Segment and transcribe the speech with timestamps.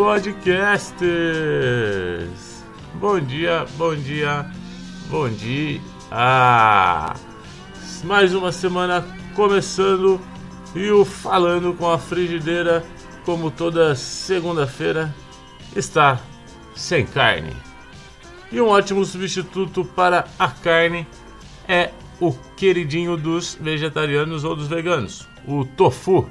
[0.00, 1.04] Podcasters.
[2.94, 4.50] Bom dia, bom dia,
[5.10, 5.78] bom dia.
[8.04, 9.06] Mais uma semana
[9.36, 10.18] começando
[10.74, 12.82] e o Falando com a Frigideira,
[13.26, 15.14] como toda segunda-feira,
[15.76, 16.18] está
[16.74, 17.52] sem carne.
[18.50, 21.06] E um ótimo substituto para a carne
[21.68, 26.26] é o queridinho dos vegetarianos ou dos veganos, o tofu,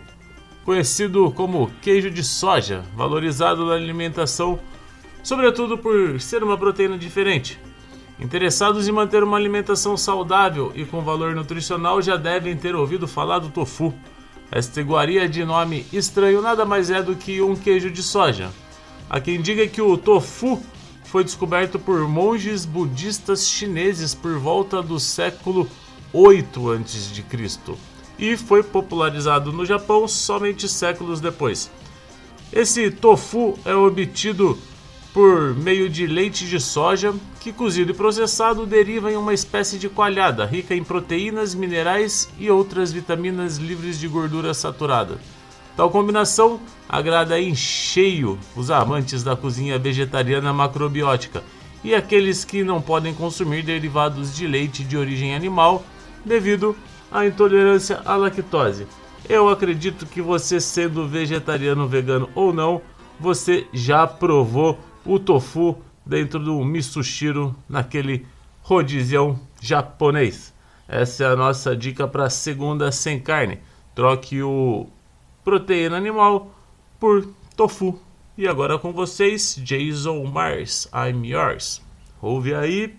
[0.70, 4.60] conhecido como queijo de soja, valorizado na alimentação,
[5.24, 7.60] sobretudo por ser uma proteína diferente.
[8.20, 13.40] Interessados em manter uma alimentação saudável e com valor nutricional já devem ter ouvido falar
[13.40, 13.92] do tofu.
[14.52, 18.52] Esta iguaria de nome estranho nada mais é do que um queijo de soja.
[19.10, 20.62] Há quem diga que o tofu
[21.04, 25.68] foi descoberto por monges budistas chineses por volta do século
[26.14, 27.24] 8 a.C.
[28.20, 31.72] e foi popularizado no Japão somente séculos depois.
[32.52, 34.58] Esse tofu é obtido
[35.14, 39.90] por meio de leite de soja, que cozido e processado deriva em uma espécie de
[39.90, 45.18] coalhada rica em proteínas, minerais e outras vitaminas livres de gordura saturada.
[45.76, 51.44] Tal combinação agrada em cheio os amantes da cozinha vegetariana macrobiótica
[51.84, 55.84] e aqueles que não podem consumir derivados de leite de origem animal
[56.26, 56.76] devido
[57.12, 58.88] à intolerância à lactose.
[59.28, 62.82] Eu acredito que você, sendo vegetariano, vegano ou não,
[63.20, 68.26] você já provou o tofu dentro do misushiro naquele
[68.62, 70.54] rodizião japonês.
[70.88, 73.60] Essa é a nossa dica para segunda sem carne.
[73.94, 74.88] Troque o
[75.44, 76.52] proteína animal
[77.00, 78.00] por tofu.
[78.38, 81.82] E agora com vocês, Jason Mars, I'm Yours.
[82.22, 82.98] Ouve aí.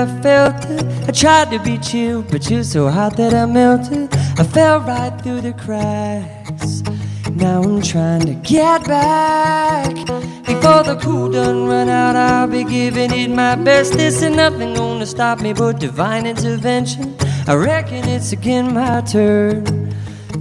[0.00, 0.82] I felt it.
[1.06, 4.08] I tried to be chill, but you're so hot that I melted.
[4.38, 6.82] I fell right through the cracks.
[7.32, 9.94] Now I'm trying to get back.
[10.46, 13.92] Before the cool done run out, I'll be giving it my best.
[13.92, 17.14] This ain't nothing gonna stop me but divine intervention.
[17.46, 19.92] I reckon it's again my turn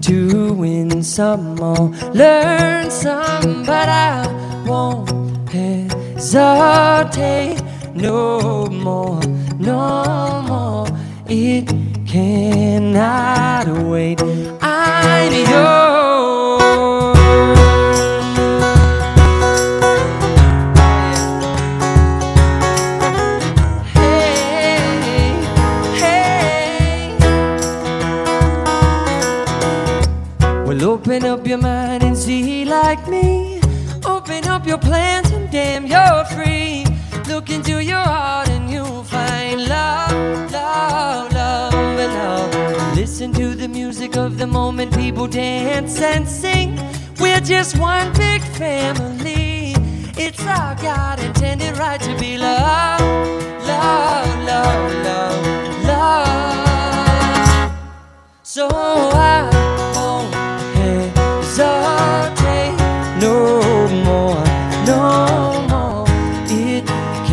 [0.04, 4.26] to win some or learn some, but I
[4.66, 6.30] won't hesitate
[7.94, 9.22] no more,
[9.60, 10.88] no more.
[11.28, 11.68] It
[12.08, 14.22] cannot wait.
[14.62, 17.18] I'm yours.
[23.94, 25.34] Hey,
[26.00, 27.16] hey.
[30.66, 33.62] Well, open up your mind and see like me.
[34.06, 36.89] Open up your plans and damn, you're free.
[37.30, 42.96] Look into your heart and you'll find love, love, love, and love.
[42.96, 46.76] Listen to the music of the moment, people dance and sing.
[47.20, 49.76] We're just one big family.
[50.18, 53.04] It's our God intended right to be loved,
[53.68, 57.72] love, love, love, love.
[58.42, 59.69] So I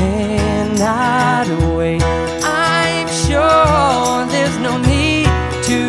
[0.06, 1.47] cannot
[1.77, 2.03] wait.
[2.44, 5.27] I'm sure there's no need
[5.71, 5.81] to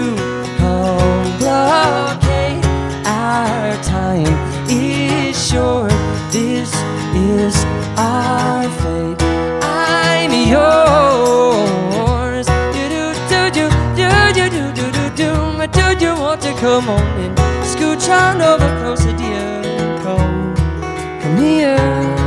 [0.64, 2.64] complicate.
[3.06, 4.34] Our time
[4.70, 5.92] is short.
[6.32, 6.72] This
[7.16, 7.56] is
[7.98, 9.22] our fate.
[9.62, 12.48] I'm yours.
[12.76, 13.66] Do do do do
[13.98, 15.32] do do do do do do.
[16.00, 17.34] Do you want to come on and
[17.72, 19.64] scooch on over closer, dear?
[20.04, 20.56] Come,
[21.22, 22.27] come here.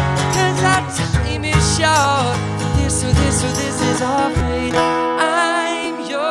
[4.03, 6.21] I'm yours.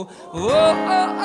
[0.00, 1.17] Oh, oh, oh.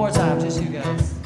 [0.00, 1.19] More time, just you guys.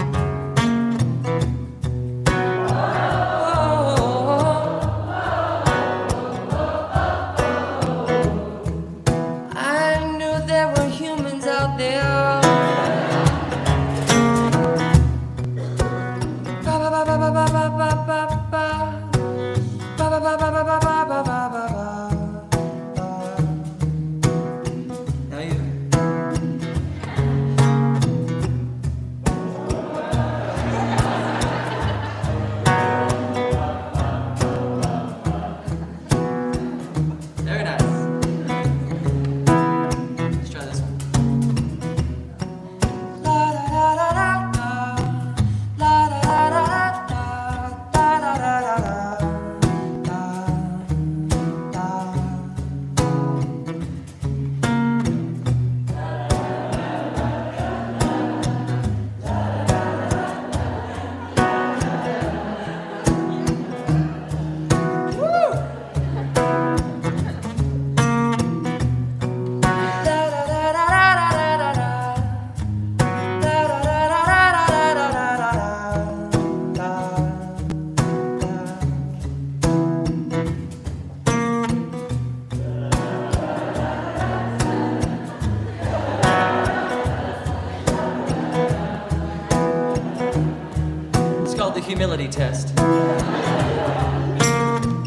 [92.15, 92.79] Humility test.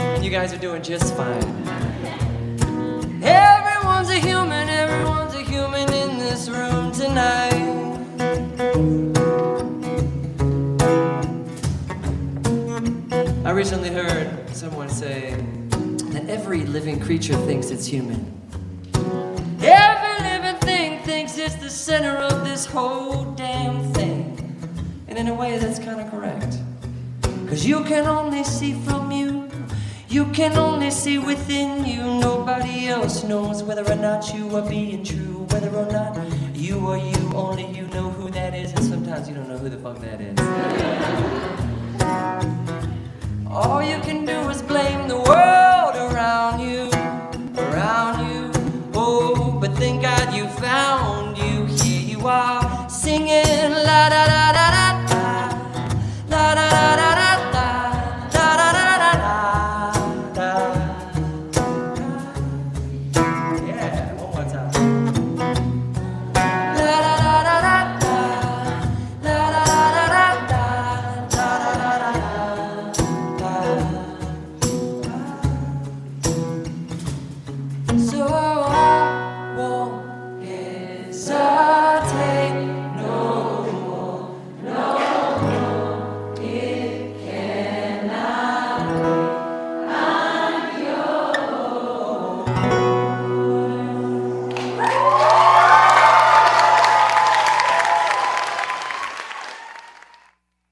[0.01, 1.43] And you guys are doing just fine.
[3.23, 7.53] Everyone's a human, everyone's a human in this room tonight.
[13.45, 15.35] I recently heard someone say
[16.11, 18.33] that every living creature thinks it's human.
[19.61, 24.33] Every living thing thinks it's the center of this whole damn thing.
[25.07, 26.57] And in a way, that's kind of correct.
[27.47, 29.49] Cause you can only see from you.
[30.09, 32.03] You can only see within you.
[32.19, 35.47] Nobody else knows whether or not you are being true.
[35.51, 36.17] Whether or not
[36.53, 37.31] you are you.
[37.33, 38.73] Only you know who that is.
[38.73, 41.66] And sometimes you don't know who the fuck that is.